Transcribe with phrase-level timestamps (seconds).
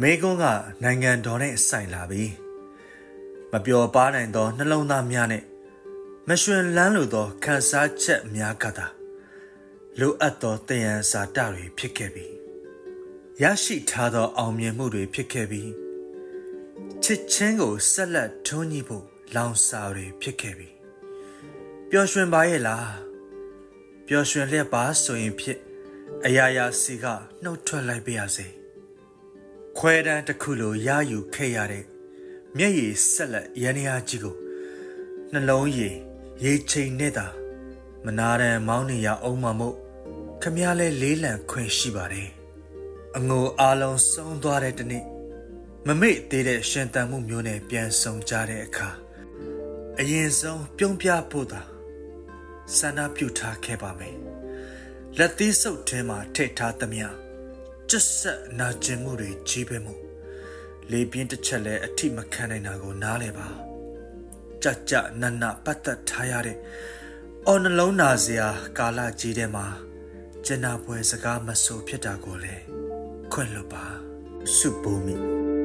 [0.00, 0.44] မေကွန်းက
[0.82, 2.24] နိုင်ငံတော်နဲ့ဆိုင်လာပြီ
[3.52, 5.44] မပျော်ပါနိုင်သောနှလုံးသားများနဲ့
[6.28, 8.86] မရွှင်လန်းလိုသောခံစားချက်များကသာ
[9.98, 12.26] လိုအပ်သောတယံစာတတွေဖြစ်ခဲ့ပြီ
[13.42, 15.62] ရရှိထားသောအောင်မြင်မှုတွေဖြစ်ခဲ့ပြီ
[17.02, 19.04] ချစ်ချင်းကိုဆက်လက်ထွန်းညှိဖို့
[19.34, 20.68] လောင်စာတွေဖြစ်ခဲ့ပြီ
[21.90, 22.90] ပျော်ရွှင်ပါရဲ့လား
[24.06, 25.58] ပျော်ရွှင်လျက်ပါဆိုရင်ဖြစ်
[26.26, 27.04] အရာရာစီက
[27.42, 28.46] နှုတ်ထွက်လိုက်ပါရစေ
[29.76, 31.84] ခွဲတန်းတစ်ခုလိုရယူခဲ့ရတဲ့
[32.56, 34.36] မျက်ရည်ဆက်လက်ရန်ရာကြီးကို
[35.32, 35.96] နှလုံးရည်
[36.44, 37.26] ရေချိန်နဲ့သာ
[38.04, 39.76] မနာရန်မောင်းနေရအောင်မမို့
[40.42, 42.30] ခမည်းလဲလေးလံခွင့်ရှိပါတယ်
[43.16, 45.04] အငိုအားလုံးဆုံးသွားတဲ့တနေ့
[45.86, 48.88] မမေ့သေးတဲ့ရှင်တန်မှုမျိုးနဲ့ပြန်ဆောင်ကြတဲ့အခါ
[49.98, 51.62] အရင်ဆုံးပြုံးပြဖို့သာ
[52.76, 54.29] ဆန္ဒပြုထားခဲ့ပါမယ်
[55.18, 57.06] လက်သီးစုပ်ထဲမှာထည့်ထားသမျှ
[57.90, 59.94] ကျက်ဆက်နာကျင်မှုတွေကြီးပဲမှု
[60.90, 63.48] လေပြင်းတစ်ချက်လဲအထိမခံနိုင်တာကိုနားလဲပါ
[64.62, 66.58] ကြကြနနပတ်သက်ထားရတဲ့
[67.46, 69.66] အော်နှလုံးနာစရာကာလကြီးထဲမှာ
[70.46, 72.56] ကျနာပွဲစကားမဆိုဖြစ်တာကိုလေ
[73.32, 73.84] ခွင့်လွတ်ပါ
[74.56, 75.59] စုပုံမိ